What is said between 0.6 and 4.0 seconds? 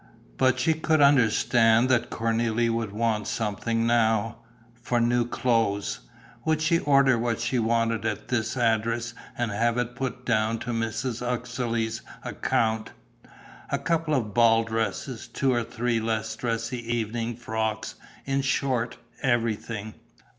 could understand that Cornélie would want something